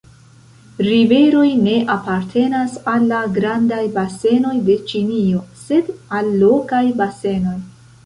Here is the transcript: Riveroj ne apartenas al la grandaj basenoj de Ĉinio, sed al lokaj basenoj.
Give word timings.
Riveroj 0.85 1.49
ne 1.65 1.75
apartenas 1.97 2.73
al 2.93 3.07
la 3.13 3.21
grandaj 3.37 3.83
basenoj 4.01 4.57
de 4.71 4.81
Ĉinio, 4.91 5.47
sed 5.65 5.97
al 6.21 6.37
lokaj 6.43 6.85
basenoj. 7.07 7.59